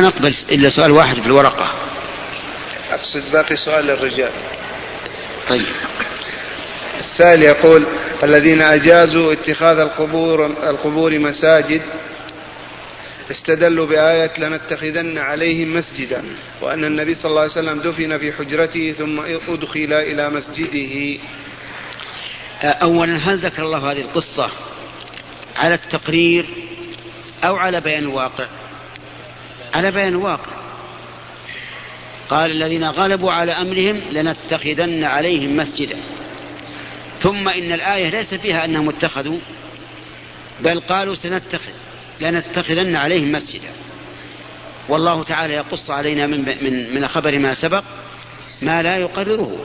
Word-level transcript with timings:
نقبل 0.00 0.34
إلا 0.50 0.68
سؤال 0.68 0.90
واحد 0.90 1.20
في 1.20 1.26
الورقة. 1.26 1.72
أقصد 2.90 3.32
باقي 3.32 3.56
سؤال 3.56 3.86
للرجال. 3.86 4.30
طيب. 5.48 5.66
السائل 6.98 7.42
يقول 7.42 7.86
الذين 8.22 8.62
أجازوا 8.62 9.32
اتخاذ 9.32 9.78
القبور 9.78 10.46
القبور 10.46 11.18
مساجد 11.18 11.82
استدلوا 13.30 13.86
بآية 13.86 14.30
لنتخذن 14.38 15.18
عليهم 15.18 15.76
مسجدا 15.76 16.24
وأن 16.60 16.84
النبي 16.84 17.14
صلى 17.14 17.30
الله 17.30 17.40
عليه 17.40 17.50
وسلم 17.50 17.80
دفن 17.80 18.18
في 18.18 18.32
حجرته 18.32 18.92
ثم 18.92 19.20
أدخل 19.48 19.92
إلى 19.92 20.30
مسجده. 20.30 21.18
أولا 22.62 23.16
هل 23.16 23.38
ذكر 23.38 23.62
الله 23.62 23.92
هذه 23.92 24.00
القصة 24.00 24.50
على 25.56 25.74
التقرير 25.74 26.46
أو 27.44 27.56
على 27.56 27.80
بيان 27.80 28.02
الواقع؟ 28.02 28.46
على 29.76 29.90
بيان 29.90 30.08
الواقع 30.08 30.52
قال 32.28 32.50
الذين 32.50 32.84
غلبوا 32.84 33.32
على 33.32 33.52
أمرهم 33.52 34.00
لنتخذن 34.10 35.04
عليهم 35.04 35.56
مسجدا. 35.56 35.96
ثم 37.20 37.48
إن 37.48 37.72
الآية 37.72 38.10
ليس 38.10 38.34
فيها 38.34 38.64
أنهم 38.64 38.88
اتخذوا 38.88 39.38
بل 40.60 40.80
قالوا 40.80 41.14
سنتخذ 41.14 41.70
لنتخذن 42.20 42.96
عليهم 42.96 43.32
مسجدا. 43.32 43.70
والله 44.88 45.22
تعالى 45.22 45.54
يقص 45.54 45.90
علينا 45.90 46.26
من 46.26 46.64
من 46.64 46.94
من 46.94 47.08
خبر 47.08 47.38
ما 47.38 47.54
سبق 47.54 47.84
ما 48.62 48.82
لا 48.82 48.96
يقرره. 48.96 49.58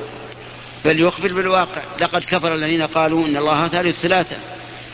بل 0.85 0.99
يخبر 0.99 1.33
بالواقع. 1.33 1.83
لقد 2.01 2.23
كفر 2.23 2.55
الذين 2.55 2.87
قالوا 2.87 3.27
إن 3.27 3.37
الله 3.37 3.67
ثالث 3.67 3.99
ثلاثة 3.99 4.37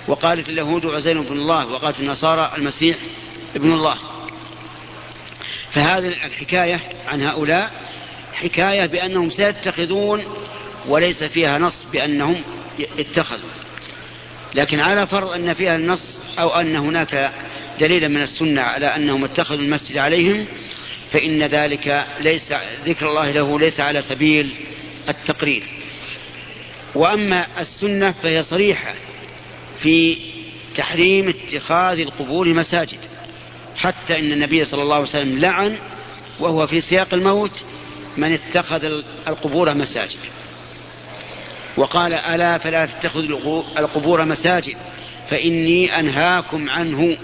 وقالت 0.08 0.50
اليهود 0.50 0.86
عزير 0.86 1.22
بن 1.22 1.32
الله 1.32 1.68
وقالت 1.68 2.00
النصارى 2.00 2.52
المسيح 2.58 2.98
ابن 3.56 3.72
الله. 3.72 3.98
فهذه 5.78 6.08
الحكاية 6.08 6.80
عن 7.08 7.22
هؤلاء 7.22 7.72
حكاية 8.34 8.86
بأنهم 8.86 9.30
سيتخذون 9.30 10.26
وليس 10.88 11.24
فيها 11.24 11.58
نص 11.58 11.88
بأنهم 11.94 12.42
اتخذوا. 13.00 13.50
لكن 14.56 14.80
على 14.80 15.08
فرض 15.08 15.28
أن 15.28 15.54
فيها 15.54 15.76
النص 15.76 16.20
أو 16.40 16.50
أن 16.50 16.76
هناك 16.76 17.32
دليلا 17.80 18.08
من 18.08 18.22
السنة 18.22 18.62
على 18.62 18.86
أنهم 18.86 19.24
اتخذوا 19.24 19.62
المسجد 19.62 19.98
عليهم 19.98 20.46
فإن 21.12 21.44
ذلك 21.44 22.06
ليس 22.20 22.54
ذكر 22.86 23.10
الله 23.10 23.32
له 23.32 23.60
ليس 23.60 23.80
على 23.80 24.02
سبيل 24.02 24.56
التقرير. 25.10 25.64
وأما 26.96 27.48
السنة 27.60 28.12
فهي 28.12 28.44
صريحة 28.44 28.94
في 29.80 30.18
تحريم 30.76 31.30
اتخاذ 31.30 31.98
القبور 31.98 32.48
مساجد 32.48 33.00
حتى 33.78 34.20
إن 34.20 34.32
النبي 34.32 34.66
صلى 34.66 34.82
الله 34.82 34.96
عليه 34.96 35.06
وسلم 35.06 35.40
لعن 35.40 35.78
وهو 36.40 36.68
في 36.68 36.82
سياق 36.82 37.14
الموت 37.14 37.52
من 38.18 38.34
اتخذ 38.34 38.84
القبور 39.28 39.74
مساجد. 39.74 40.20
وقال 41.78 42.14
ألا 42.14 42.58
فلا 42.58 42.86
تتخذوا 42.86 43.64
القبور 43.78 44.26
مساجد 44.26 44.78
فإني 45.30 46.00
أنهاكم 46.00 46.70
عنه. 46.70 47.18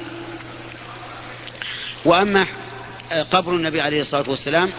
وأما 2.05 2.47
قبر 3.31 3.51
النبي 3.51 3.81
عليه 3.81 4.01
الصلاة 4.01 4.29
والسلام 4.29 4.69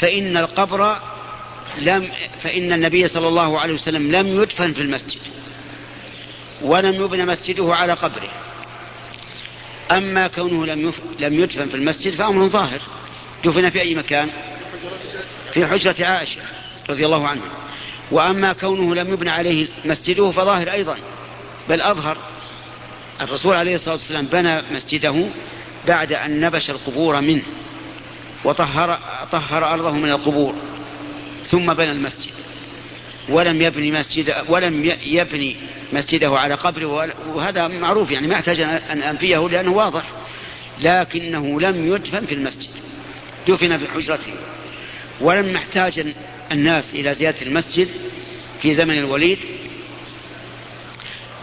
فإن 0.00 0.36
القبر 0.36 0.98
لم 1.78 2.10
فإن 2.42 2.72
النبي 2.72 3.08
صلى 3.08 3.28
الله 3.28 3.60
عليه 3.60 3.74
وسلم 3.74 4.12
لم 4.12 4.42
يدفن 4.42 4.72
في 4.72 4.82
المسجد 4.82 5.20
ولم 6.62 7.04
يبنى 7.04 7.24
مسجده 7.24 7.74
على 7.74 7.92
قبره. 7.92 8.43
أما 9.96 10.26
كونه 10.26 10.66
لم 10.66 10.92
لم 11.20 11.40
يدفن 11.40 11.68
في 11.68 11.74
المسجد 11.74 12.14
فأمر 12.14 12.48
ظاهر. 12.48 12.80
دفن 13.44 13.70
في 13.70 13.80
أي 13.80 13.94
مكان؟ 13.94 14.30
في 15.52 15.66
حجرة 15.66 16.06
عائشة 16.06 16.40
رضي 16.90 17.04
الله 17.04 17.28
عنها. 17.28 17.48
وأما 18.10 18.52
كونه 18.52 18.94
لم 18.94 19.12
يبنى 19.12 19.30
عليه 19.30 19.68
مسجده 19.84 20.30
فظاهر 20.30 20.72
أيضا. 20.72 20.98
بل 21.68 21.82
أظهر. 21.82 22.18
الرسول 23.20 23.54
عليه 23.54 23.74
الصلاة 23.74 23.94
والسلام 23.94 24.26
بنى 24.26 24.62
مسجده 24.72 25.26
بعد 25.86 26.12
أن 26.12 26.40
نبش 26.40 26.70
القبور 26.70 27.20
منه 27.20 27.42
وطهر 28.44 28.98
طهر 29.32 29.64
أرضه 29.74 29.92
من 29.92 30.10
القبور 30.10 30.54
ثم 31.46 31.74
بنى 31.74 31.92
المسجد. 31.92 32.43
ولم 33.28 33.62
يبني 33.62 33.92
مسجد 33.92 34.34
ولم 34.48 34.96
يبني 35.02 35.56
مسجده 35.92 36.38
على 36.38 36.54
قبره 36.54 36.86
وهذا 37.34 37.68
معروف 37.68 38.10
يعني 38.10 38.28
ما 38.28 38.34
يحتاج 38.34 38.60
ان 38.60 39.02
أنفيه 39.02 39.48
لأنه 39.48 39.72
واضح. 39.72 40.04
لكنه 40.80 41.60
لم 41.60 41.94
يدفن 41.94 42.26
في 42.26 42.34
المسجد. 42.34 42.70
دفن 43.48 43.78
في 43.78 43.88
حجرته 43.88 44.32
ولم 45.20 45.56
يحتاج 45.56 46.14
الناس 46.52 46.94
إلى 46.94 47.14
زيادة 47.14 47.42
المسجد 47.42 47.88
في 48.62 48.74
زمن 48.74 48.98
الوليد. 48.98 49.38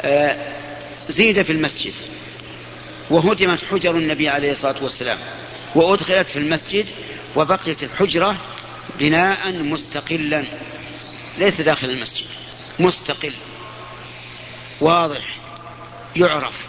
آه، 0.01 0.37
زيد 1.09 1.41
في 1.41 1.51
المسجد. 1.51 1.93
وهدمت 3.09 3.63
حجر 3.71 3.97
النبي 3.97 4.29
عليه 4.29 4.51
الصلاة 4.51 4.83
والسلام. 4.83 5.17
وأدخلت 5.75 6.27
في 6.27 6.39
المسجد 6.39 6.85
وبقيت 7.35 7.83
الحجرة 7.83 8.37
بناء 8.99 9.51
مستقلا. 9.51 10.45
ليس 11.41 11.61
داخل 11.61 11.89
المسجد. 11.89 12.25
مستقل. 12.79 13.35
واضح. 14.81 15.37
يعرف. 16.15 16.65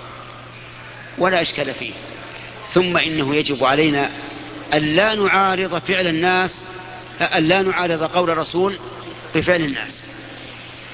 ولا 1.18 1.42
إشكال 1.42 1.74
فيه. 1.74 1.92
ثم 2.72 2.96
إنه 2.96 3.36
يجب 3.36 3.64
علينا 3.64 4.10
أن 4.74 4.96
لا 4.96 5.14
نعارض 5.14 5.78
فعل 5.78 6.06
الناس 6.06 6.62
أن 7.20 7.44
لا 7.44 7.62
نعارض 7.62 8.02
قول 8.02 8.30
الرسول 8.30 8.78
بفعل 9.34 9.60
الناس. 9.60 10.02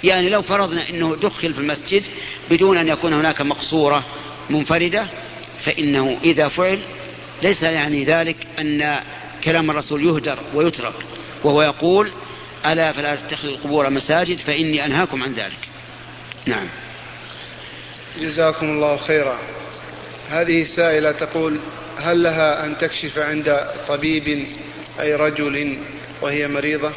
يعني 0.04 0.30
لو 0.30 0.42
فرضنا 0.42 0.88
إنه 0.88 1.16
دخل 1.16 1.54
في 1.54 1.60
المسجد 1.60 2.04
بدون 2.50 2.78
أن 2.78 2.88
يكون 2.88 3.12
هناك 3.12 3.40
مقصورة 3.40 4.04
منفردة 4.50 5.08
فإنه 5.64 6.18
إذا 6.24 6.48
فعل 6.48 6.78
ليس 7.42 7.62
يعني 7.62 8.04
ذلك 8.04 8.36
أن 8.58 9.00
كلام 9.44 9.70
الرسول 9.70 10.06
يهدر 10.06 10.38
ويترك 10.54 10.94
وهو 11.44 11.62
يقول 11.62 12.12
ألا 12.66 12.92
فلا 12.92 13.16
تتخذوا 13.16 13.52
القبور 13.52 13.90
مساجد 13.90 14.38
فإني 14.38 14.84
أنهاكم 14.84 15.22
عن 15.22 15.32
ذلك. 15.32 15.68
نعم. 16.46 16.68
جزاكم 18.20 18.70
الله 18.70 18.96
خيرا. 18.96 19.38
هذه 20.28 20.64
سائلة 20.64 21.12
تقول 21.12 21.60
هل 21.98 22.22
لها 22.22 22.64
أن 22.64 22.78
تكشف 22.78 23.18
عند 23.18 23.66
طبيب 23.88 24.46
أي 25.00 25.14
رجل 25.14 25.78
وهي 26.20 26.48
مريضة؟ 26.48 26.92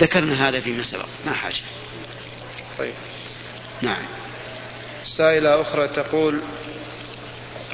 ذكرنا 0.00 0.48
هذا 0.48 0.60
فيما 0.60 0.82
سبق 0.82 1.06
ما 1.26 1.32
حاجة. 1.32 1.62
طيب. 2.78 2.94
نعم. 3.82 4.02
سائلة 5.04 5.60
أخرى 5.60 5.88
تقول 5.88 6.40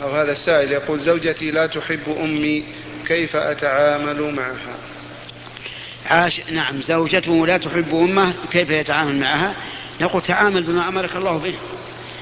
أو 0.02 0.10
هذا 0.10 0.32
السائل 0.32 0.72
يقول 0.72 1.00
زوجتي 1.00 1.50
لا 1.50 1.66
تحب 1.66 2.16
أمي 2.20 2.64
كيف 3.08 3.36
أتعامل 3.36 4.34
معها؟ 4.34 4.71
عاش. 6.12 6.40
نعم 6.50 6.82
زوجته 6.82 7.46
لا 7.46 7.56
تحب 7.56 7.94
أمه 7.94 8.32
كيف 8.50 8.70
يتعامل 8.70 9.20
معها؟ 9.20 9.54
نقول 10.00 10.22
تعامل 10.22 10.62
بما 10.62 10.88
أمرك 10.88 11.16
الله 11.16 11.38
به. 11.38 11.54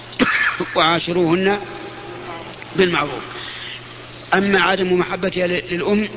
وعاشروهن 0.76 1.60
بالمعروف. 2.76 3.24
أما 4.34 4.60
عدم 4.60 4.92
محبتها 4.92 5.46
للأم 5.46 6.08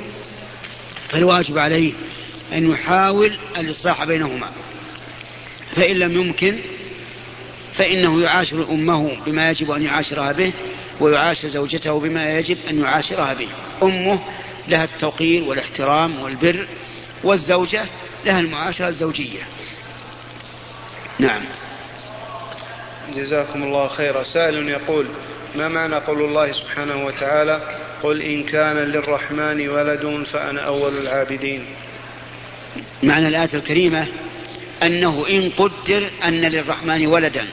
فالواجب 1.09 1.57
عليه 1.57 1.93
أن 2.53 2.71
يحاول 2.71 3.37
الإصلاح 3.57 4.03
بينهما. 4.03 4.51
فإن 5.75 5.95
لم 5.95 6.11
يمكن 6.11 6.59
فإنه 7.73 8.21
يعاشر 8.21 8.71
أمه 8.71 9.17
بما 9.25 9.49
يجب 9.49 9.71
أن 9.71 9.83
يعاشرها 9.83 10.31
به 10.31 10.51
ويعاشر 10.99 11.47
زوجته 11.47 11.99
بما 11.99 12.37
يجب 12.37 12.57
أن 12.69 12.79
يعاشرها 12.79 13.33
به. 13.33 13.47
أمه 13.83 14.19
لها 14.67 14.83
التوقير 14.83 15.43
والاحترام 15.43 16.21
والبر 16.21 16.67
والزوجة 17.23 17.85
لها 18.25 18.39
المعاشرة 18.39 18.87
الزوجية. 18.87 19.41
نعم. 21.19 21.43
جزاكم 23.15 23.63
الله 23.63 23.87
خيرا. 23.87 24.23
سائل 24.23 24.69
يقول 24.69 25.05
ما 25.55 25.67
معنى 25.67 25.95
قول 25.95 26.21
الله 26.21 26.51
سبحانه 26.51 27.05
وتعالى 27.05 27.77
قل 28.03 28.21
إن 28.21 28.43
كان 28.43 28.77
للرحمن 28.77 29.69
ولد 29.69 30.23
فأنا 30.31 30.61
أول 30.61 30.97
العابدين؟ 30.97 31.65
معنى 33.03 33.27
الآية 33.27 33.49
الكريمة 33.53 34.07
أنه 34.83 35.25
إن 35.29 35.49
قدر 35.49 36.11
أن 36.23 36.41
للرحمن 36.41 37.07
ولدا. 37.07 37.47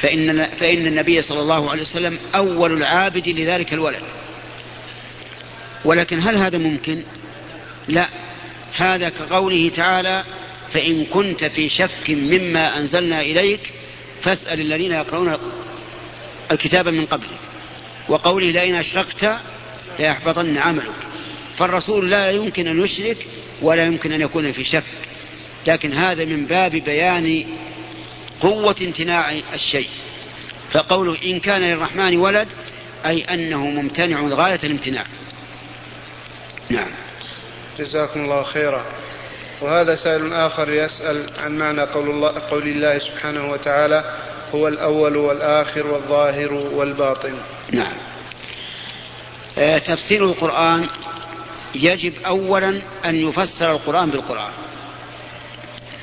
فإن, 0.00 0.48
فإن 0.48 0.86
النبي 0.86 1.22
صلى 1.22 1.40
الله 1.40 1.70
عليه 1.70 1.82
وسلم 1.82 2.18
أول 2.34 2.72
العابد 2.72 3.28
لذلك 3.28 3.72
الولد. 3.72 4.02
ولكن 5.84 6.20
هل 6.20 6.36
هذا 6.36 6.58
ممكن؟ 6.58 7.02
لا 7.88 8.08
هذا 8.76 9.08
كقوله 9.08 9.68
تعالى 9.68 10.24
فإن 10.72 11.04
كنت 11.04 11.44
في 11.44 11.68
شك 11.68 12.10
مما 12.10 12.78
أنزلنا 12.78 13.20
إليك 13.20 13.60
فاسأل 14.22 14.60
الذين 14.60 14.92
يقرؤون 14.92 15.38
الكتاب 16.50 16.88
من 16.88 17.06
قبلك 17.06 17.30
وقوله 18.08 18.50
لئن 18.50 18.74
أشركت 18.74 19.36
ليحبطن 19.98 20.58
عملك 20.58 20.92
فالرسول 21.58 22.10
لا 22.10 22.30
يمكن 22.30 22.66
أن 22.66 22.84
يشرك 22.84 23.26
ولا 23.62 23.84
يمكن 23.84 24.12
أن 24.12 24.20
يكون 24.20 24.52
في 24.52 24.64
شك. 24.64 24.84
لكن 25.66 25.92
هذا 25.92 26.24
من 26.24 26.46
باب 26.46 26.70
بيان 26.70 27.46
قوة 28.40 28.76
امتناع 28.82 29.32
الشيء. 29.54 29.88
فقوله 30.70 31.16
إن 31.24 31.40
كان 31.40 31.62
للرحمن 31.62 32.16
ولد 32.16 32.48
أي 33.06 33.20
أنه 33.20 33.66
ممتنع 33.66 34.20
غاية 34.20 34.60
الامتناع. 34.64 35.06
نعم. 36.70 36.90
جزاكم 37.78 38.24
الله 38.24 38.42
خيرا. 38.42 38.84
وهذا 39.60 39.96
سائل 39.96 40.32
آخر 40.32 40.72
يسأل 40.72 41.26
عن 41.38 41.58
معنى 41.58 41.82
قول 41.82 42.10
الله, 42.10 42.32
قول 42.50 42.62
الله 42.62 42.98
سبحانه 42.98 43.50
وتعالى 43.50 44.18
هو 44.54 44.68
الأول 44.68 45.16
والآخر 45.16 45.86
والظاهر 45.86 46.52
والباطن. 46.52 47.34
نعم. 47.72 47.92
آه، 49.58 49.78
تفسير 49.78 50.24
القرآن 50.24 50.86
يجب 51.74 52.12
أولا 52.26 52.82
أن 53.04 53.14
يفسر 53.14 53.70
القرآن 53.70 54.10
بالقرآن. 54.10 54.52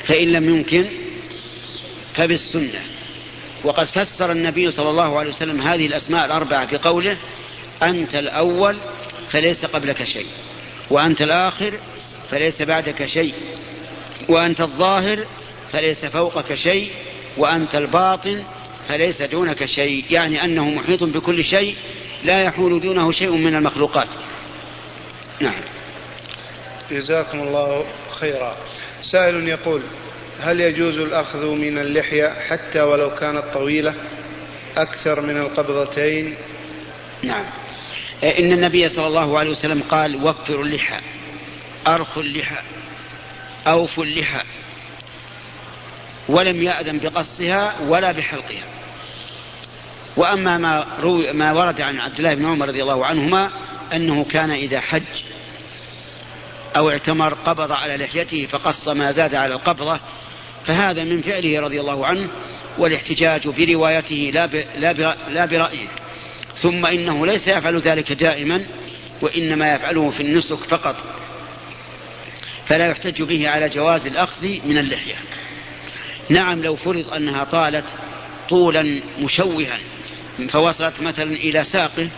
فإن 0.07 0.27
لم 0.27 0.49
يمكن 0.49 0.87
فبالسنة. 2.15 2.81
وقد 3.63 3.85
فسر 3.85 4.31
النبي 4.31 4.71
صلى 4.71 4.89
الله 4.89 5.19
عليه 5.19 5.29
وسلم 5.29 5.61
هذه 5.61 5.85
الأسماء 5.85 6.25
الأربعة 6.25 6.71
بقوله 6.71 7.17
أنت 7.83 8.15
الأول 8.15 8.79
فليس 9.29 9.65
قبلك 9.65 10.03
شيء. 10.03 10.27
وأنت 10.89 11.21
الآخر 11.21 11.79
فليس 12.31 12.61
بعدك 12.61 13.05
شيء. 13.05 13.33
وأنت 14.29 14.61
الظاهر 14.61 15.25
فليس 15.71 16.05
فوقك 16.05 16.53
شيء. 16.53 16.91
وأنت 17.37 17.75
الباطن 17.75 18.43
فليس 18.89 19.21
دونك 19.21 19.65
شيء. 19.65 20.05
يعني 20.09 20.43
أنه 20.43 20.69
محيط 20.69 21.03
بكل 21.03 21.43
شيء 21.43 21.75
لا 22.23 22.43
يحول 22.43 22.81
دونه 22.81 23.11
شيء 23.11 23.31
من 23.31 23.55
المخلوقات. 23.55 24.07
نعم. 25.39 25.61
جزاكم 26.91 27.39
الله 27.39 27.85
خيرا. 28.19 28.57
سائل 29.03 29.47
يقول 29.47 29.81
هل 30.39 30.59
يجوز 30.59 30.97
الأخذ 30.97 31.45
من 31.45 31.77
اللحية 31.77 32.33
حتى 32.49 32.81
ولو 32.81 33.15
كانت 33.15 33.43
طويلة 33.53 33.93
أكثر 34.77 35.21
من 35.21 35.37
القبضتين؟ 35.37 36.35
نعم. 37.23 37.45
إن 38.23 38.51
النبي 38.51 38.89
صلى 38.89 39.07
الله 39.07 39.39
عليه 39.39 39.51
وسلم 39.51 39.83
قال 39.89 40.23
وفروا 40.23 40.63
اللحى 40.63 40.99
أرخوا 41.87 42.23
اللحى 42.23 42.61
أوفوا 43.67 44.03
اللحى 44.03 44.41
ولم 46.29 46.63
يأذن 46.63 46.99
بقصها 46.99 47.75
ولا 47.87 48.11
بحلقها. 48.11 48.63
وأما 50.17 50.57
ما, 50.57 50.85
روي 50.99 51.33
ما 51.33 51.51
ورد 51.51 51.81
عن 51.81 51.99
عبد 51.99 52.17
الله 52.17 52.33
بن 52.33 52.45
عمر 52.45 52.67
رضي 52.67 52.81
الله 52.81 53.05
عنهما 53.05 53.51
أنه 53.93 54.23
كان 54.23 54.51
إذا 54.51 54.79
حج 54.79 55.03
أو 56.75 56.89
اعتمر 56.89 57.33
قبض 57.33 57.71
على 57.71 57.97
لحيته 57.97 58.47
فقص 58.51 58.87
ما 58.87 59.11
زاد 59.11 59.35
على 59.35 59.53
القبضة 59.53 59.99
فهذا 60.65 61.03
من 61.03 61.21
فعله 61.21 61.59
رضي 61.59 61.79
الله 61.79 62.05
عنه 62.05 62.27
والاحتجاج 62.77 63.47
بروايته 63.47 64.31
لا, 64.33 64.47
لا, 64.75 65.15
لا 65.29 65.45
برأيه. 65.45 65.87
ثم 66.61 66.85
إنه 66.85 67.25
ليس 67.25 67.47
يفعل 67.47 67.79
ذلك 67.79 68.11
دائما 68.11 68.65
وإنما 69.21 69.73
يفعله 69.73 70.11
في 70.11 70.23
النسك 70.23 70.57
فقط. 70.57 70.95
فلا 72.65 72.87
يحتج 72.87 73.21
به 73.21 73.49
على 73.49 73.69
جواز 73.69 74.07
الأخذ 74.07 74.47
من 74.47 74.77
اللحية. 74.77 75.15
نعم 76.29 76.63
لو 76.63 76.75
فرض 76.75 77.13
أنها 77.13 77.43
طالت 77.43 77.85
طولا 78.49 79.01
مشوها 79.19 79.79
فوصلت 80.49 81.01
مثلا 81.01 81.31
إلى 81.31 81.63
ساقه 81.63 82.09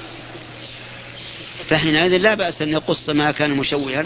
فحينئذ 1.69 2.17
لا 2.17 2.33
بأس 2.33 2.61
أن 2.61 2.69
يقص 2.69 3.09
ما 3.09 3.31
كان 3.31 3.49
مشوها. 3.49 4.05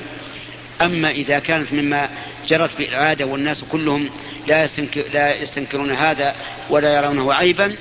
أما 0.82 1.12
إذا 1.12 1.40
كانت 1.40 1.74
مما 1.74 2.10
جرت 2.48 2.78
به 2.78 2.90
العادة 2.90 3.26
والناس 3.26 3.64
كلهم 3.64 4.10
لا, 4.48 4.68
لا 5.14 5.42
يستنكرون 5.42 5.92
هذا 5.92 6.36
ولا 6.70 6.98
يرونه 6.98 7.34
عيبا 7.34 7.78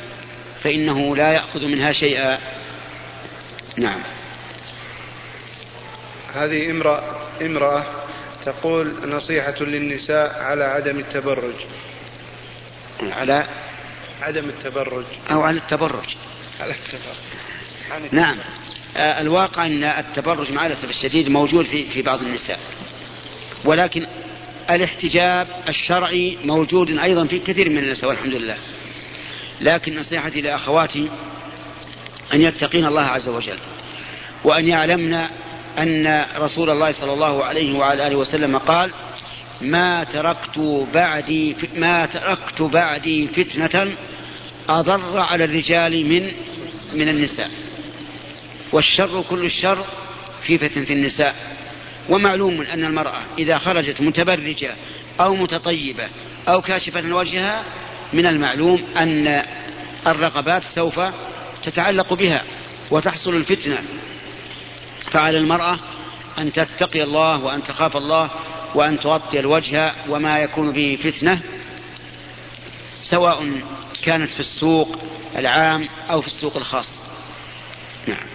فإنه 0.64 1.16
لا 1.16 1.32
يأخذ 1.32 1.64
منها 1.64 1.92
شيئا. 1.92 2.38
نعم. 3.76 4.00
هذه 6.34 6.70
امرأة, 6.70 7.02
امرأة 7.42 7.84
تقول 8.44 9.10
نصيحة 9.10 9.54
للنساء 9.60 10.42
على 10.42 10.64
عدم 10.64 10.98
التبرج. 10.98 11.54
على 13.00 13.46
عدم 14.22 14.44
التبرج. 14.44 15.04
أو 15.30 15.42
على 15.42 15.58
التبرج. 15.58 16.16
على 16.60 16.74
التبرج. 16.74 18.14
نعم. 18.14 18.36
آه، 18.96 19.20
الواقع 19.20 19.66
أن 19.66 19.84
التبرج 19.84 20.52
مع 20.52 20.66
الأسف 20.66 20.90
الشديد 20.90 21.28
موجود 21.28 21.66
في, 21.66 21.84
في 21.90 22.02
بعض 22.02 22.22
النساء. 22.22 22.60
ولكن 23.64 24.06
الاحتجاب 24.70 25.46
الشرعي 25.68 26.38
موجود 26.44 26.88
أيضا 26.88 27.26
في 27.26 27.38
كثير 27.38 27.70
من 27.70 27.78
النساء 27.78 28.10
والحمد 28.10 28.34
لله. 28.34 28.56
لكن 29.60 29.98
نصيحتي 29.98 30.40
لأخواتي 30.40 31.10
أن 32.34 32.42
يتقين 32.42 32.86
الله 32.86 33.02
عز 33.02 33.28
وجل 33.28 33.58
وأن 34.44 34.68
يعلمن 34.68 35.14
أن 35.78 36.26
رسول 36.38 36.70
الله 36.70 36.92
صلى 36.92 37.12
الله 37.12 37.44
عليه 37.44 37.72
وعلى 37.78 38.06
آله 38.06 38.16
وسلم 38.16 38.58
قال 38.58 38.90
ما 39.60 40.04
تركت 40.04 40.86
بعدي 40.94 41.56
ما 41.76 42.06
تركت 42.06 42.62
بعدي 42.62 43.28
فتنة 43.28 43.94
أضر 44.68 45.18
على 45.18 45.44
الرجال 45.44 46.06
من 46.06 46.32
من 46.94 47.08
النساء 47.08 47.50
والشر 48.72 49.22
كل 49.30 49.44
الشر 49.44 49.86
في 50.42 50.58
فتنة 50.58 50.90
النساء 50.90 51.34
ومعلوم 52.08 52.60
أن 52.60 52.84
المرأة 52.84 53.20
إذا 53.38 53.58
خرجت 53.58 54.00
متبرجة 54.00 54.74
أو 55.20 55.34
متطيبة 55.34 56.08
أو 56.48 56.62
كاشفة 56.62 57.14
وجهها 57.14 57.64
من 58.14 58.26
المعلوم 58.26 58.84
أن 58.96 59.42
الرغبات 60.06 60.62
سوف 60.62 61.00
تتعلق 61.62 62.14
بها 62.14 62.42
وتحصل 62.90 63.36
الفتنة. 63.36 63.82
فعلى 65.10 65.38
المرأة 65.38 65.78
أن 66.38 66.52
تتقي 66.52 67.02
الله 67.02 67.44
وأن 67.44 67.62
تخاف 67.62 67.96
الله 67.96 68.30
وأن 68.74 69.00
تغطي 69.00 69.40
الوجه 69.40 69.92
وما 70.08 70.38
يكون 70.38 70.72
به 70.72 70.98
فتنة 71.02 71.40
سواء 73.02 73.62
كانت 74.02 74.30
في 74.30 74.40
السوق 74.40 74.98
العام 75.36 75.88
أو 76.10 76.20
في 76.20 76.26
السوق 76.26 76.56
الخاص. 76.56 77.00
نعم. 78.06 78.26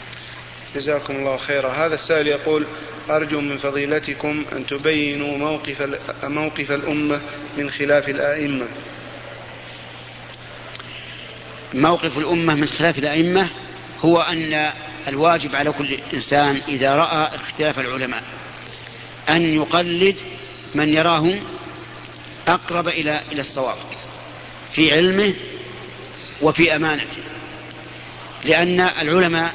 جزاكم 0.75 1.15
الله 1.15 1.37
خيرا. 1.37 1.69
هذا 1.69 1.95
السائل 1.95 2.27
يقول 2.27 2.65
أرجو 3.09 3.41
من 3.41 3.57
فضيلتكم 3.57 4.45
أن 4.51 4.65
تبينوا 4.65 5.37
موقف 5.37 5.97
موقف 6.23 6.71
الأمة 6.71 7.21
من 7.57 7.69
خلاف 7.69 8.09
الآئمة. 8.09 8.67
موقف 11.73 12.17
الأمة 12.17 12.55
من 12.55 12.67
خلاف 12.67 12.99
الأئمة 12.99 13.47
هو 14.01 14.21
أن 14.21 14.71
الواجب 15.07 15.55
على 15.55 15.71
كل 15.71 15.97
إنسان 16.13 16.61
إذا 16.67 16.95
رأى 16.95 17.35
اختلاف 17.35 17.79
العلماء 17.79 18.23
أن 19.29 19.53
يقلد 19.53 20.15
من 20.75 20.87
يراه 20.87 21.39
أقرب 22.47 22.87
إلى 22.87 23.21
إلى 23.31 23.41
الصواب 23.41 23.77
في 24.71 24.93
علمه 24.93 25.33
وفي 26.41 26.75
أمانته 26.75 27.21
لأن 28.43 28.79
العلماء 28.79 29.53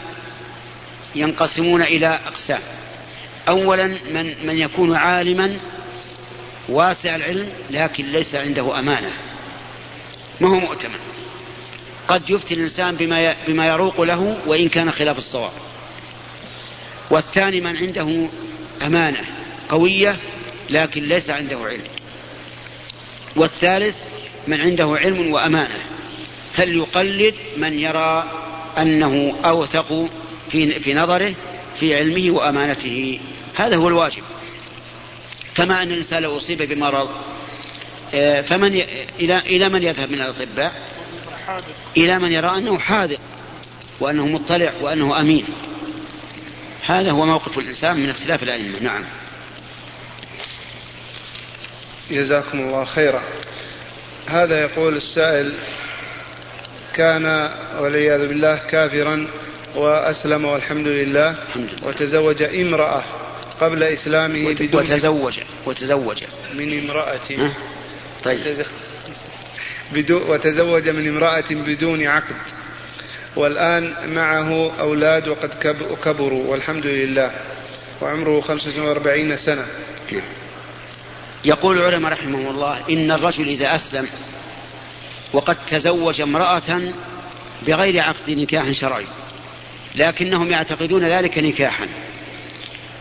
ينقسمون 1.14 1.83
إلى 1.83 2.21
أقسام. 2.26 2.61
أولا 3.49 3.87
من 3.87 4.47
من 4.47 4.59
يكون 4.59 4.97
عالما 4.97 5.59
واسع 6.68 7.16
العلم 7.16 7.49
لكن 7.71 8.04
ليس 8.04 8.35
عنده 8.35 8.78
أمانة 8.78 9.12
ما 10.40 10.49
هو 10.49 10.61
مؤتمن؟ 10.61 11.13
قد 12.08 12.30
يفتي 12.30 12.54
الإنسان 12.54 12.96
بما 12.96 13.37
بما 13.46 13.68
يروق 13.68 14.00
له 14.00 14.38
وإن 14.46 14.68
كان 14.68 14.90
خلاف 14.90 15.18
الصواب 15.18 15.52
والثاني 17.11 17.61
من 17.61 17.76
عنده 17.76 18.28
أمانة 18.82 19.25
قوية 19.68 20.16
لكن 20.70 21.02
ليس 21.02 21.30
عنده 21.30 21.58
علم 21.58 21.84
والثالث 23.37 24.02
من 24.46 24.61
عنده 24.61 24.96
علم 24.96 25.32
وأمانة 25.32 25.78
فليقلد 26.52 27.34
من 27.56 27.73
يرى 27.73 28.30
أنه 28.78 29.34
أوثق 29.44 30.11
في, 30.50 30.80
في 30.80 30.94
نظره 30.94 31.34
في 31.80 31.94
علمه 31.94 32.30
وأمانته 32.30 33.20
هذا 33.54 33.76
هو 33.76 33.88
الواجب 33.88 34.23
كما 35.54 35.82
أن 35.82 35.90
الإنسان 35.90 36.23
لو 36.23 36.37
أصيب 36.37 36.62
بمرض 36.62 37.08
آه، 38.14 38.40
فمن. 38.40 38.75
إلى 39.20 39.38
إلى 39.38 39.68
من 39.68 39.82
يذهب 39.82 40.11
من 40.11 40.20
الأطباء؟ 40.20 40.73
إلى 41.96 42.18
من 42.18 42.32
يرى 42.32 42.58
أنه 42.58 42.78
حاذق 42.78 43.20
وأنه 44.00 44.26
مطلع 44.26 44.72
وأنه 44.80 45.20
أمين. 45.20 45.44
هذا 46.86 47.10
هو 47.10 47.26
موقف 47.26 47.58
الإنسان 47.58 47.96
من 48.00 48.10
اختلاف 48.10 48.42
الأئمة. 48.42 48.78
نعم. 48.80 49.04
جزاكم 52.10 52.58
الله 52.58 52.84
خيرا. 52.84 53.22
هذا 54.26 54.60
يقول 54.60 54.96
السائل 54.96 55.52
كان 56.94 57.50
والعياذ 57.78 58.28
بالله 58.28 58.56
كافرا 58.70 59.26
وأسلم 59.76 60.44
والحمد 60.44 60.86
لله 60.86 61.30
الحمد 61.30 61.70
لله. 61.72 61.88
وتزوج 61.88 62.42
امرأة 62.42 63.04
قبل 63.60 63.82
إسلامه 63.82 64.46
وت- 64.48 64.62
بدون 64.62 64.80
وتزوج 64.82 65.40
وتزوج. 65.66 66.24
من 66.54 66.78
امرأة؟ 66.78 67.50
طيب. 68.24 68.56
وتزوج 70.10 70.88
من 70.88 71.08
امرأة 71.08 71.44
بدون 71.50 72.06
عقد. 72.06 72.36
والآن 73.36 73.94
معه 74.14 74.72
أولاد 74.80 75.28
وقد 75.28 75.50
كب- 75.62 75.96
كبروا 76.04 76.46
والحمد 76.50 76.86
لله. 76.86 77.30
وعمره 78.02 78.40
45 78.40 79.36
سنة. 79.36 79.66
يقول 81.44 81.78
العلماء 81.78 82.12
رحمهم 82.12 82.46
الله 82.48 82.80
إن 82.90 83.12
الرجل 83.12 83.48
إذا 83.48 83.74
أسلم 83.74 84.08
وقد 85.32 85.56
تزوج 85.66 86.20
امرأة 86.20 86.92
بغير 87.66 88.00
عقد 88.00 88.30
نكاح 88.30 88.70
شرعي 88.70 89.06
لكنهم 89.94 90.50
يعتقدون 90.50 91.04
ذلك 91.04 91.38
نكاحا 91.38 91.88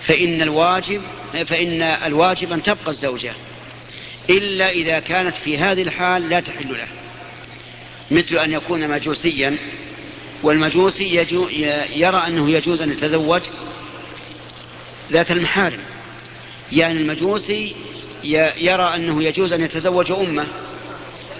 فإن 0.01 0.41
الواجب 0.41 1.01
فإن 1.45 1.81
الواجب 1.81 2.51
أن 2.51 2.63
تبقى 2.63 2.91
الزوجة. 2.91 3.33
إلا 4.30 4.70
إذا 4.70 5.00
كانت 5.00 5.36
في 5.36 5.58
هذه 5.58 5.82
الحال 5.82 6.30
لا 6.30 6.39
تحل 6.39 6.77
له. 6.77 6.88
مثل 8.12 8.38
أن 8.38 8.51
يكون 8.51 8.89
مجوسيا 8.89 9.58
والمجوسي 10.44 11.15
يجو 11.15 11.48
يرى 11.96 12.18
أنه 12.27 12.51
يجوز 12.51 12.82
أن 12.82 12.92
يتزوج 12.92 13.42
ذات 15.12 15.32
المحارم. 15.32 15.80
يعني 16.72 17.00
المجوسي 17.00 17.75
يرى 18.58 18.96
أنه 18.96 19.24
يجوز 19.24 19.53
أن 19.53 19.62
يتزوج 19.62 20.12
أمه 20.12 20.48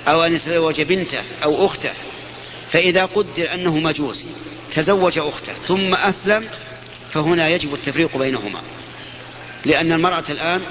أو 0.08 0.24
أن 0.24 0.34
يتزوج 0.34 0.82
بنته 0.82 1.22
أو 1.44 1.66
أخته. 1.66 1.94
فإذا 2.72 3.06
قدر 3.06 3.54
أنه 3.54 3.78
مجوسي 3.78 4.25
تزوج 4.75 5.20
أخته 5.20 5.54
ثم 5.54 5.96
أسلم 5.96 6.48
فهنا 7.13 7.50
يجب 7.50 7.74
التفريق 7.74 8.18
بينهما. 8.18 8.62
لأن 9.66 9.92
المرأة 9.92 10.24
الآن 10.30 10.62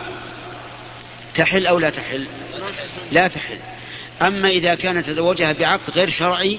تحل 1.34 1.66
أو 1.66 1.78
لا 1.78 1.90
تحل؟ 1.90 2.28
لا 3.12 3.28
تحل. 3.28 3.58
أما 4.22 4.48
إذا 4.48 4.74
كان 4.74 5.02
تزوجها 5.02 5.52
بعقد 5.52 5.90
غير 5.90 6.10
شرعي 6.10 6.58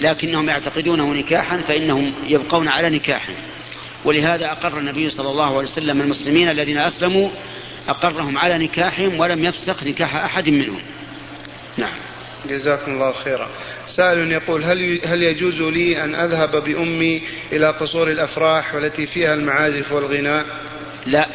لكنهم 0.00 0.48
يعتقدونه 0.48 1.14
نكاحا 1.14 1.58
فإنهم 1.58 2.12
يبقون 2.26 2.68
على 2.68 2.90
نكاحه 2.90 3.34
ولهذا 4.04 4.52
أقر 4.52 4.78
النبي 4.78 5.10
صلى 5.10 5.28
الله 5.28 5.56
عليه 5.56 5.68
وسلم 5.68 6.00
المسلمين 6.00 6.50
الذين 6.50 6.78
أسلموا 6.78 7.30
أقرهم 7.88 8.38
على 8.38 8.58
نكاحهم 8.58 9.20
ولم 9.20 9.44
يفسخ 9.44 9.84
نكاح 9.84 10.16
أحد 10.16 10.48
منهم. 10.48 10.80
نعم. 11.76 11.94
جزاكم 12.48 12.92
الله 12.92 13.12
خيرا. 13.12 13.48
سائل 13.88 14.32
يقول 14.32 14.64
هل 14.64 15.00
هل 15.04 15.22
يجوز 15.22 15.60
لي 15.60 16.04
أن 16.04 16.14
أذهب 16.14 16.64
بأمي 16.64 17.22
إلى 17.52 17.70
قصور 17.70 18.10
الأفراح 18.10 18.74
والتي 18.74 19.06
فيها 19.06 19.34
المعازف 19.34 19.92
والغناء؟ 19.92 20.46
لا. 21.06 21.28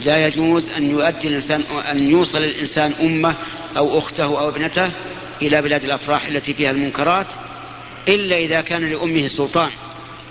لا 0.00 0.26
يجوز 0.26 0.70
أن 0.70 0.90
يؤدي 0.90 1.28
الإنسان 1.28 1.60
أن 1.90 2.10
يوصل 2.10 2.38
الإنسان 2.38 2.92
أمة 2.92 3.34
أو 3.76 3.98
أخته 3.98 4.24
أو 4.24 4.48
ابنته 4.48 4.90
إلى 5.42 5.62
بلاد 5.62 5.84
الأفراح 5.84 6.26
التي 6.26 6.54
فيها 6.54 6.70
المنكرات 6.70 7.26
إلا 8.08 8.36
إذا 8.36 8.60
كان 8.60 8.90
لأمه 8.90 9.28
سلطان 9.28 9.70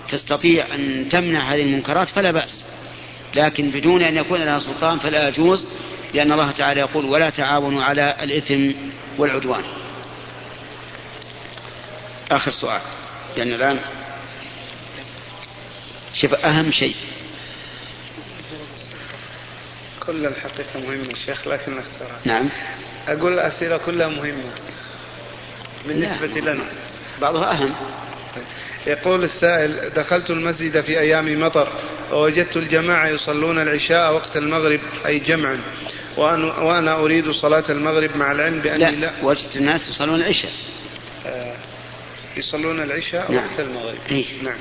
تستطيع 0.08 0.66
أن 0.74 1.08
تمنع 1.10 1.40
هذه 1.40 1.60
المنكرات 1.60 2.08
فلا 2.08 2.30
بأس. 2.30 2.64
لكن 3.34 3.70
بدون 3.70 4.02
أن 4.02 4.16
يكون 4.16 4.44
لها 4.44 4.58
سلطان 4.58 4.98
فلا 4.98 5.28
يجوز 5.28 5.66
لأن 6.14 6.32
الله 6.32 6.50
تعالى 6.50 6.80
يقول 6.80 7.04
ولا 7.04 7.30
تعاونوا 7.30 7.82
على 7.82 8.16
الإثم 8.22 8.70
والعدوان. 9.18 9.62
آخر 12.30 12.50
سؤال. 12.50 12.80
لأن 13.36 13.52
الآن 13.52 13.80
شوف 16.14 16.34
أهم 16.34 16.72
شيء 16.72 16.94
كل 20.08 20.26
الحقيقة 20.26 20.80
مهمة 20.86 21.14
شيخ 21.26 21.48
لكن 21.48 21.72
نختارها 21.76 22.20
نعم. 22.24 22.48
أقول 23.08 23.32
الأسئلة 23.32 23.76
كلها 23.76 24.08
مهمة. 24.08 24.50
بالنسبة 25.88 26.26
لا. 26.26 26.50
لنا. 26.50 26.64
بعضها 27.20 27.52
أهم. 27.52 27.74
يقول 28.86 29.24
السائل 29.24 29.90
دخلت 29.90 30.30
المسجد 30.30 30.80
في 30.80 31.00
أيام 31.00 31.40
مطر 31.40 31.72
ووجدت 32.12 32.56
الجماعة 32.56 33.08
يصلون 33.08 33.58
العشاء 33.58 34.14
وقت 34.14 34.36
المغرب 34.36 34.80
أي 35.06 35.18
جمعا. 35.18 35.60
وأنا, 36.16 36.58
وأنا 36.58 37.00
أريد 37.00 37.30
صلاة 37.30 37.64
المغرب 37.70 38.16
مع 38.16 38.32
العلم 38.32 38.58
بأني 38.58 38.78
لا, 38.78 38.90
لا, 38.90 39.12
وجدت 39.22 39.56
الناس 39.56 39.88
يصلون 39.88 40.14
العشاء. 40.14 40.52
آه، 41.26 41.56
يصلون 42.36 42.82
العشاء 42.82 43.32
نعم. 43.32 43.44
وقت 43.44 43.60
المغرب. 43.60 43.98
إيه. 44.10 44.24
نعم. 44.42 44.58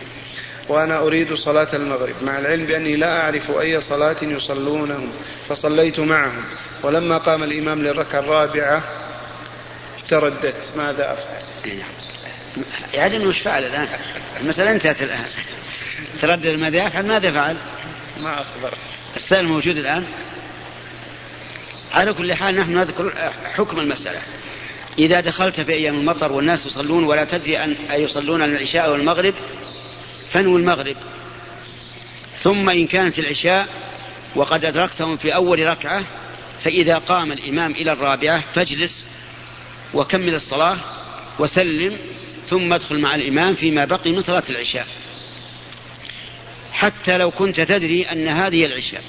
وأنا 0.69 0.99
أريد 0.99 1.33
صلاة 1.33 1.75
المغرب 1.75 2.15
مع 2.21 2.39
العلم 2.39 2.65
بأني 2.65 2.95
لا 2.95 3.21
أعرف 3.21 3.51
أي 3.51 3.81
صلاة 3.81 4.17
يصلونهم 4.21 5.11
فصليت 5.49 5.99
معهم 5.99 6.43
ولما 6.83 7.17
قام 7.17 7.43
الإمام 7.43 7.79
للركعة 7.79 8.19
الرابعة 8.19 8.83
ترددت 10.09 10.71
ماذا 10.77 11.13
أفعل 11.13 11.41
إيه 11.65 11.73
نعم. 11.73 11.89
يعني 12.93 13.17
إنه 13.17 13.27
إيش 13.27 13.39
فعل 13.39 13.63
الآن؟ 13.63 13.87
المسألة 14.41 14.71
انتهت 14.71 15.01
الآن 15.01 15.25
تردد 16.21 16.59
ماذا 16.59 16.87
يفعل 16.87 17.05
ماذا 17.05 17.31
فعل؟ 17.31 17.57
ما 18.23 18.41
أخبر 18.41 18.73
السائل 19.15 19.47
موجود 19.47 19.77
الآن 19.77 20.03
على 21.93 22.13
كل 22.13 22.33
حال 22.33 22.55
نحن 22.55 22.77
نذكر 22.77 23.13
حكم 23.53 23.79
المسألة 23.79 24.19
إذا 24.99 25.19
دخلت 25.19 25.61
في 25.61 25.73
أيام 25.73 25.95
المطر 25.95 26.31
والناس 26.31 26.65
يصلون 26.65 27.03
ولا 27.03 27.23
تدري 27.23 27.63
أن 27.63 27.75
أيصلون 27.91 28.41
العشاء 28.41 28.91
والمغرب 28.91 29.33
فانوي 30.37 30.61
المغرب. 30.61 30.95
ثم 32.41 32.69
إن 32.69 32.87
كانت 32.87 33.19
العشاء 33.19 33.67
وقد 34.35 34.65
أدركتهم 34.65 35.17
في 35.17 35.35
أول 35.35 35.67
ركعة 35.67 36.03
فإذا 36.63 36.97
قام 36.97 37.31
الإمام 37.31 37.71
إلى 37.71 37.91
الرابعة 37.93 38.43
فاجلس 38.53 39.03
وكمل 39.93 40.33
الصلاة 40.33 40.77
وسلم 41.39 41.97
ثم 42.49 42.73
ادخل 42.73 43.01
مع 43.01 43.15
الإمام 43.15 43.55
فيما 43.55 43.85
بقي 43.85 44.11
من 44.11 44.21
صلاة 44.21 44.43
العشاء. 44.49 44.87
حتى 46.71 47.17
لو 47.17 47.31
كنت 47.31 47.59
تدري 47.61 48.03
أن 48.11 48.27
هذه 48.27 48.65
العشاء. 48.65 49.03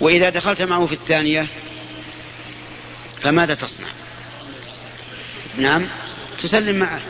وإذا 0.00 0.30
دخلت 0.30 0.62
معه 0.62 0.86
في 0.86 0.92
الثانية 0.92 1.46
فماذا 3.22 3.54
تصنع؟ 3.54 3.88
نعم 5.56 5.88
تسلم 6.42 6.76
معه 6.76 7.00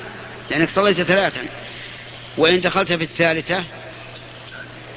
لأنك 0.51 0.71
صليت 0.71 1.03
ثلاثا. 1.03 1.62
وإن 2.39 2.61
دخلت 2.61 2.93
في 2.93 3.05
الثالثة 3.05 3.65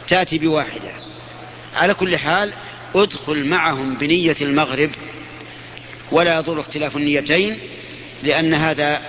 تأتي 0.07 0.37
بواحدة. 0.37 0.91
على 1.75 1.93
كل 1.93 2.17
حال 2.17 2.53
ادخل 2.95 3.45
معهم 3.47 3.93
بنية 3.95 4.35
المغرب 4.41 4.89
ولا 6.11 6.35
يضر 6.35 6.59
اختلاف 6.59 6.97
النيتين 6.97 7.59
لأن 8.23 8.53
هذا 8.53 9.01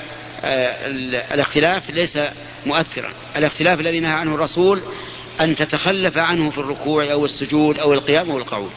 آه، 0.45 0.87
ال- 0.87 1.15
الاختلاف 1.17 1.91
ليس 1.91 2.19
مؤثرا. 2.67 3.13
الاختلاف 3.37 3.81
الذي 3.81 4.01
نهى 4.01 4.13
عنه 4.13 4.35
الرسول 4.35 4.83
أن 5.41 5.55
تتخلف 5.55 6.19
عنه 6.19 6.51
في 6.51 6.59
الركوع 6.59 7.13
أو 7.13 7.25
السجود 7.25 7.79
أو 7.79 7.93
القيام 7.93 8.31
أو 8.31 8.39
القعود. 8.39 8.71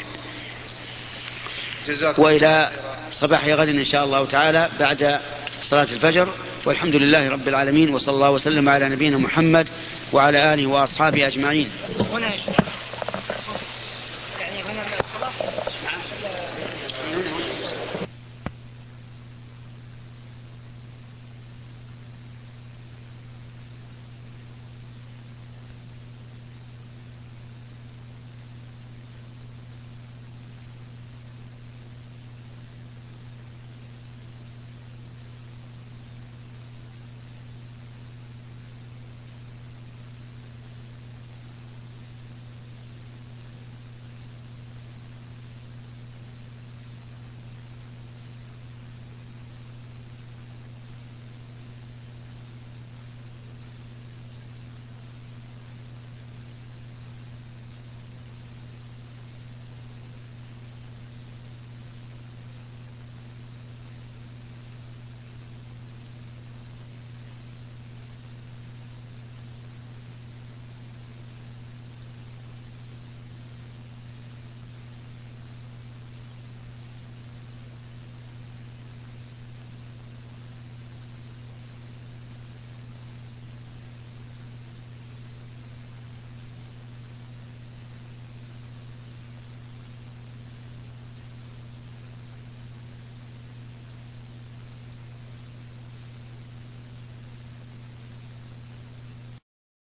وإلى 2.20 2.72
صباح 3.12 3.46
غد 3.48 3.68
إن 3.70 3.84
شاء 3.84 4.04
الله 4.04 4.26
تعالى 4.26 4.70
بعد 4.80 5.20
صلاة 5.62 5.84
الفجر. 5.94 6.34
والحمد 6.66 6.96
لله 6.96 7.30
رب 7.30 7.48
العالمين 7.48 7.94
وصلى 7.94 8.16
الله 8.16 8.32
وسلم 8.32 8.70
على 8.70 8.90
نبينا 8.90 9.18
محمد 9.18 9.68
وعلى 10.14 10.54
آله 10.54 10.68
وأصحابه 10.68 11.28
أجمعين. 11.28 11.70